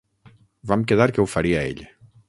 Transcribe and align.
Vam 0.71 0.87
quedar 0.93 1.09
que 1.17 1.23
ho 1.25 1.27
faria 1.37 1.63
ell. 1.73 1.89